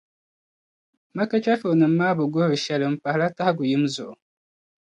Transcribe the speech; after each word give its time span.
Makka 1.15 1.37
chεfurinim’ 1.45 1.93
maa 1.99 2.15
bi 2.17 2.23
guhiri 2.33 2.57
shεli 2.65 2.87
m-pahila 2.93 3.27
tahigu 3.37 3.63
yim 3.69 3.83
zuɣu. 3.95 4.13